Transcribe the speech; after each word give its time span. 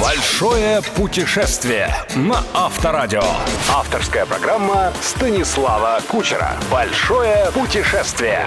Большое 0.00 0.80
путешествие 0.96 1.94
на 2.16 2.42
Авторадио. 2.54 3.22
Авторская 3.68 4.24
программа 4.24 4.94
Станислава 5.02 6.00
Кучера. 6.08 6.52
Большое 6.70 7.50
путешествие. 7.52 8.46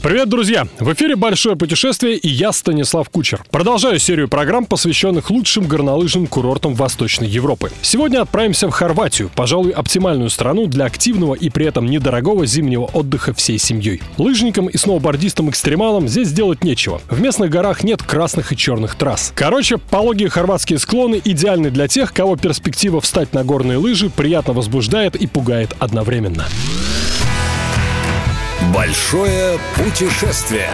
Привет, 0.00 0.28
друзья! 0.28 0.68
В 0.78 0.92
эфире 0.92 1.16
«Большое 1.16 1.56
путешествие» 1.56 2.16
и 2.16 2.28
я, 2.28 2.52
Станислав 2.52 3.10
Кучер. 3.10 3.42
Продолжаю 3.50 3.98
серию 3.98 4.28
программ, 4.28 4.64
посвященных 4.64 5.28
лучшим 5.28 5.66
горнолыжным 5.66 6.28
курортам 6.28 6.74
Восточной 6.74 7.26
Европы. 7.26 7.72
Сегодня 7.82 8.20
отправимся 8.20 8.68
в 8.68 8.70
Хорватию, 8.70 9.28
пожалуй, 9.34 9.72
оптимальную 9.72 10.30
страну 10.30 10.66
для 10.66 10.84
активного 10.84 11.34
и 11.34 11.50
при 11.50 11.66
этом 11.66 11.86
недорогого 11.86 12.46
зимнего 12.46 12.84
отдыха 12.84 13.34
всей 13.34 13.58
семьей. 13.58 14.00
Лыжникам 14.18 14.68
и 14.68 14.76
сноубордистам-экстремалам 14.76 16.06
здесь 16.06 16.30
делать 16.30 16.62
нечего. 16.62 17.02
В 17.10 17.20
местных 17.20 17.50
горах 17.50 17.82
нет 17.82 18.00
красных 18.00 18.52
и 18.52 18.56
черных 18.56 18.94
трасс. 18.94 19.32
Короче, 19.34 19.78
пологие 19.78 20.28
хорватские 20.30 20.78
склоны 20.78 21.20
идеальны 21.24 21.72
для 21.72 21.88
тех, 21.88 22.12
кого 22.12 22.36
перспектива 22.36 23.00
встать 23.00 23.32
на 23.32 23.42
горные 23.42 23.78
лыжи 23.78 24.10
приятно 24.10 24.52
возбуждает 24.52 25.16
и 25.16 25.26
пугает 25.26 25.74
одновременно. 25.80 26.46
Большое 28.72 29.58
путешествие. 29.76 30.70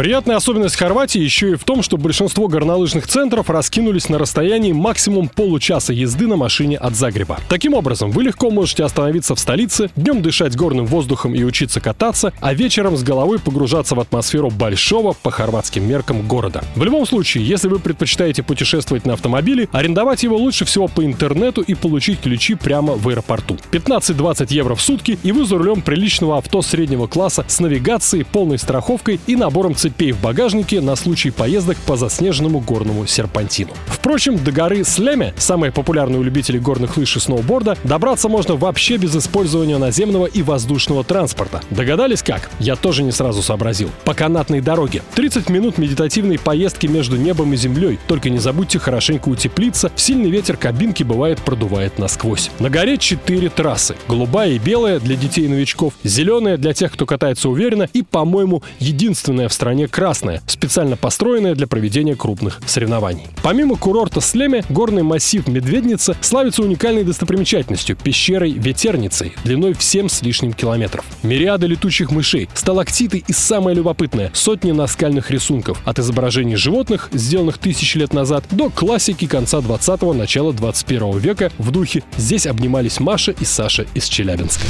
Приятная 0.00 0.36
особенность 0.36 0.76
Хорватии 0.76 1.18
еще 1.18 1.50
и 1.50 1.54
в 1.56 1.64
том, 1.64 1.82
что 1.82 1.98
большинство 1.98 2.48
горнолыжных 2.48 3.06
центров 3.06 3.50
раскинулись 3.50 4.08
на 4.08 4.18
расстоянии 4.18 4.72
максимум 4.72 5.28
получаса 5.28 5.92
езды 5.92 6.26
на 6.26 6.36
машине 6.36 6.78
от 6.78 6.96
Загреба. 6.96 7.38
Таким 7.50 7.74
образом, 7.74 8.10
вы 8.10 8.22
легко 8.22 8.50
можете 8.50 8.82
остановиться 8.84 9.34
в 9.34 9.38
столице, 9.38 9.90
днем 9.96 10.22
дышать 10.22 10.56
горным 10.56 10.86
воздухом 10.86 11.34
и 11.34 11.44
учиться 11.44 11.82
кататься, 11.82 12.32
а 12.40 12.54
вечером 12.54 12.96
с 12.96 13.02
головой 13.02 13.38
погружаться 13.38 13.94
в 13.94 14.00
атмосферу 14.00 14.48
большого 14.48 15.12
по 15.12 15.30
хорватским 15.30 15.86
меркам 15.86 16.26
города. 16.26 16.64
В 16.76 16.82
любом 16.82 17.04
случае, 17.04 17.46
если 17.46 17.68
вы 17.68 17.78
предпочитаете 17.78 18.42
путешествовать 18.42 19.04
на 19.04 19.12
автомобиле, 19.12 19.68
арендовать 19.70 20.22
его 20.22 20.38
лучше 20.38 20.64
всего 20.64 20.88
по 20.88 21.04
интернету 21.04 21.60
и 21.60 21.74
получить 21.74 22.22
ключи 22.22 22.54
прямо 22.54 22.94
в 22.94 23.06
аэропорту. 23.06 23.58
15-20 23.70 24.46
евро 24.48 24.74
в 24.76 24.80
сутки, 24.80 25.18
и 25.22 25.30
вы 25.30 25.44
за 25.44 25.58
рулем 25.58 25.82
приличного 25.82 26.38
авто 26.38 26.62
среднего 26.62 27.06
класса 27.06 27.44
с 27.46 27.60
навигацией, 27.60 28.24
полной 28.24 28.56
страховкой 28.58 29.20
и 29.26 29.36
набором 29.36 29.74
цепей 29.74 29.89
цепей 29.90 30.12
в 30.12 30.20
багажнике 30.20 30.80
на 30.80 30.94
случай 30.94 31.30
поездок 31.30 31.76
по 31.78 31.96
заснеженному 31.96 32.60
горному 32.60 33.06
серпантину. 33.06 33.70
Впрочем, 33.86 34.42
до 34.42 34.52
горы 34.52 34.84
Слеме, 34.84 35.34
самой 35.36 35.72
популярной 35.72 36.18
у 36.18 36.22
любителей 36.22 36.60
горных 36.60 36.96
лыж 36.96 37.16
и 37.16 37.20
сноуборда, 37.20 37.76
добраться 37.82 38.28
можно 38.28 38.54
вообще 38.54 38.96
без 38.98 39.16
использования 39.16 39.78
наземного 39.78 40.26
и 40.26 40.42
воздушного 40.42 41.02
транспорта. 41.02 41.60
Догадались 41.70 42.22
как? 42.22 42.50
Я 42.60 42.76
тоже 42.76 43.02
не 43.02 43.10
сразу 43.10 43.42
сообразил. 43.42 43.90
По 44.04 44.14
канатной 44.14 44.60
дороге. 44.60 45.02
30 45.14 45.50
минут 45.50 45.76
медитативной 45.76 46.38
поездки 46.38 46.86
между 46.86 47.16
небом 47.16 47.52
и 47.52 47.56
землей. 47.56 47.98
Только 48.06 48.30
не 48.30 48.38
забудьте 48.38 48.78
хорошенько 48.78 49.28
утеплиться, 49.28 49.90
сильный 49.96 50.30
ветер 50.30 50.56
кабинки 50.56 51.02
бывает 51.02 51.40
продувает 51.40 51.98
насквозь. 51.98 52.50
На 52.60 52.70
горе 52.70 52.96
4 52.96 53.48
трассы. 53.48 53.96
Голубая 54.06 54.50
и 54.50 54.58
белая 54.58 55.00
для 55.00 55.16
детей-новичков, 55.16 55.94
зеленая 56.04 56.56
для 56.56 56.74
тех, 56.74 56.92
кто 56.92 57.06
катается 57.06 57.48
уверенно 57.48 57.88
и, 57.92 58.02
по-моему, 58.02 58.62
единственная 58.78 59.48
в 59.48 59.52
стране 59.52 59.79
красная, 59.88 60.42
специально 60.46 60.96
построенная 60.96 61.54
для 61.54 61.66
проведения 61.66 62.16
крупных 62.16 62.60
соревнований. 62.66 63.26
Помимо 63.42 63.76
курорта 63.76 64.20
Слеме, 64.20 64.64
горный 64.68 65.02
массив 65.02 65.46
Медведница 65.46 66.16
славится 66.20 66.62
уникальной 66.62 67.04
достопримечательностью– 67.04 67.96
пещерой 68.02 68.52
Ветерницей, 68.52 69.32
длиной 69.44 69.74
в 69.74 69.82
7 69.82 70.08
с 70.08 70.22
лишним 70.22 70.52
километров. 70.52 71.04
Мириады 71.22 71.66
летучих 71.66 72.10
мышей, 72.10 72.48
сталактиты 72.54 73.22
и 73.26 73.32
самое 73.32 73.76
любопытное– 73.76 74.30
сотни 74.34 74.72
наскальных 74.72 75.30
рисунков, 75.30 75.80
от 75.84 75.98
изображений 75.98 76.56
животных, 76.56 77.08
сделанных 77.12 77.58
тысячи 77.58 77.98
лет 77.98 78.12
назад, 78.12 78.44
до 78.50 78.70
классики 78.70 79.26
конца 79.26 79.58
20-го, 79.58 80.12
начала 80.12 80.52
21 80.52 81.18
века 81.18 81.50
в 81.58 81.70
духе 81.70 82.02
«Здесь 82.16 82.46
обнимались 82.46 83.00
Маша 83.00 83.32
и 83.32 83.44
Саша 83.44 83.86
из 83.94 84.08
Челябинска». 84.08 84.64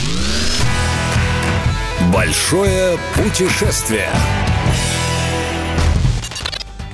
Большое 2.12 2.98
путешествие. 3.14 4.08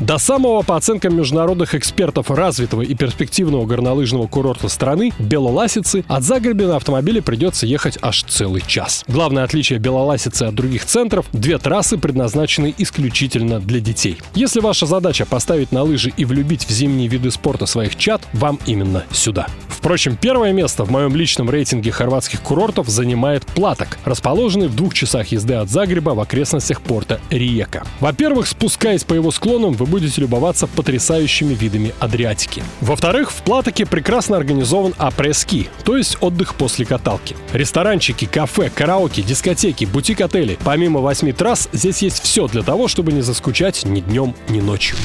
До 0.07 0.19
самого, 0.19 0.63
по 0.63 0.77
оценкам 0.77 1.17
международных 1.17 1.75
экспертов, 1.75 2.31
развитого 2.31 2.83
и 2.83 2.95
перспективного 2.95 3.67
горнолыжного 3.67 4.29
курорта 4.29 4.69
страны, 4.69 5.13
Белоласицы, 5.19 6.05
от 6.07 6.23
Загреба 6.23 6.63
на 6.63 6.77
автомобиле 6.77 7.21
придется 7.21 7.67
ехать 7.67 7.99
аж 8.03 8.23
целый 8.23 8.63
час. 8.65 9.03
Главное 9.09 9.43
отличие 9.43 9.81
Белоласицы 9.81 10.45
от 10.45 10.55
других 10.55 10.85
центров– 10.85 11.27
две 11.33 11.59
трассы 11.59 11.99
предназначены 11.99 12.73
исключительно 12.79 13.59
для 13.59 13.81
детей. 13.81 14.19
Если 14.37 14.61
ваша 14.61 14.87
задача 14.87 15.27
поставить 15.27 15.73
на 15.73 15.83
лыжи 15.83 16.13
и 16.17 16.25
влюбить 16.25 16.67
в 16.67 16.71
зимние 16.71 17.09
виды 17.09 17.33
спорта 17.33 17.67
своих 17.67 17.97
чат, 17.97 18.23
вам 18.33 18.61
именно 18.65 19.03
сюда. 19.11 19.49
Впрочем, 19.87 20.17
первое 20.17 20.51
место 20.51 20.83
в 20.83 20.91
моем 20.91 21.15
личном 21.15 21.49
рейтинге 21.49 21.93
хорватских 21.93 22.43
курортов 22.43 22.89
занимает 22.89 23.47
Платок, 23.47 23.99
расположенный 24.05 24.67
в 24.67 24.75
двух 24.75 24.95
часах 24.95 25.29
езды 25.29 25.55
от 25.55 25.71
Загреба 25.71 26.11
в 26.11 26.19
окрестностях 26.19 26.81
порта 26.81 27.21
Риека. 27.31 27.87
Во-первых, 28.01 28.49
спускаясь 28.49 29.05
по 29.05 29.15
его 29.15 29.31
склонам, 29.31 29.75
вы 29.75 29.87
будете 29.87 30.23
любоваться 30.23 30.67
потрясающими 30.67 31.55
видами 31.55 31.95
Адриатики. 32.01 32.65
Во-вторых, 32.81 33.31
в 33.31 33.41
Платоке 33.43 33.87
прекрасно 33.87 34.37
организован 34.37 34.93
апрески, 34.99 35.69
то 35.85 35.97
есть 35.97 36.17
отдых 36.21 36.57
после 36.57 36.85
каталки. 36.85 37.37
Ресторанчики, 37.53 38.25
кафе, 38.25 38.73
караоке, 38.75 39.23
дискотеки, 39.23 39.85
бутик-отели. 39.85 40.59
Помимо 40.65 40.99
восьми 40.99 41.31
трасс, 41.31 41.69
здесь 41.73 42.03
есть 42.03 42.25
все 42.25 42.49
для 42.49 42.65
того, 42.65 42.89
чтобы 42.89 43.13
не 43.13 43.21
заскучать 43.21 43.85
ни 43.85 44.01
днем, 44.01 44.35
ни 44.49 44.61
ночью. 44.61 44.97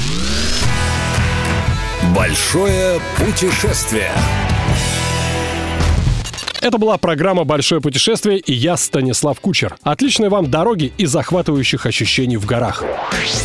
Большое 2.15 2.99
путешествие. 3.19 4.11
Это 6.61 6.77
была 6.77 6.97
программа 6.99 7.43
«Большое 7.43 7.81
путешествие» 7.81 8.37
и 8.37 8.53
я, 8.53 8.77
Станислав 8.77 9.39
Кучер. 9.39 9.75
Отличной 9.81 10.29
вам 10.29 10.51
дороги 10.51 10.93
и 10.97 11.07
захватывающих 11.07 11.87
ощущений 11.87 12.37
в 12.37 12.45
горах. 12.45 12.83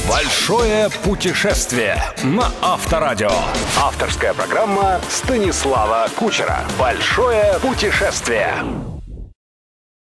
Большое 0.06 0.91
путешествие 1.03 1.97
на 2.22 2.53
Авторадио. 2.60 3.32
Авторская 3.81 4.34
программа 4.34 5.00
Станислава 5.09 6.09
Кучера. 6.15 6.60
Большое 6.78 7.59
путешествие. 7.62 8.53